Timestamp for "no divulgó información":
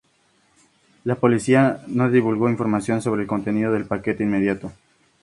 1.85-3.03